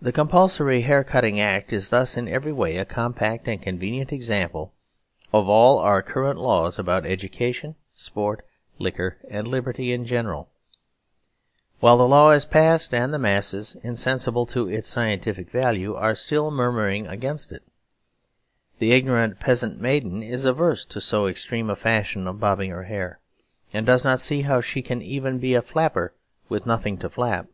The 0.00 0.12
Compulsory 0.12 0.80
Haircutting 0.80 1.38
Act 1.38 1.74
is 1.74 1.90
thus 1.90 2.16
in 2.16 2.26
every 2.26 2.52
way 2.52 2.78
a 2.78 2.86
compact 2.86 3.46
and 3.46 3.60
convenient 3.60 4.10
example 4.10 4.72
of 5.30 5.46
all 5.46 5.76
our 5.76 6.00
current 6.02 6.38
laws 6.38 6.78
about 6.78 7.04
education, 7.04 7.74
sport, 7.92 8.46
liquor 8.78 9.18
and 9.28 9.46
liberty 9.46 9.92
in 9.92 10.06
general. 10.06 10.48
Well, 11.82 11.98
the 11.98 12.08
law 12.08 12.32
has 12.32 12.46
passed 12.46 12.94
and 12.94 13.12
the 13.12 13.18
masses, 13.18 13.76
insensible 13.82 14.46
to 14.46 14.70
its 14.70 14.88
scientific 14.88 15.50
value, 15.50 15.94
are 15.96 16.14
still 16.14 16.50
murmuring 16.50 17.06
against 17.06 17.52
it. 17.52 17.62
The 18.78 18.92
ignorant 18.92 19.38
peasant 19.38 19.78
maiden 19.78 20.22
is 20.22 20.46
averse 20.46 20.86
to 20.86 20.98
so 21.02 21.26
extreme 21.26 21.68
a 21.68 21.76
fashion 21.76 22.26
of 22.26 22.40
bobbing 22.40 22.70
her 22.70 22.84
hair; 22.84 23.20
and 23.70 23.84
does 23.84 24.02
not 24.02 24.18
see 24.18 24.40
how 24.48 24.62
she 24.62 24.80
can 24.80 25.02
even 25.02 25.38
be 25.38 25.52
a 25.54 25.60
flapper 25.60 26.14
with 26.48 26.64
nothing 26.64 26.96
to 26.96 27.10
flap. 27.10 27.48